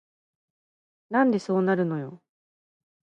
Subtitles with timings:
[1.11, 2.23] なんでそうなるのよ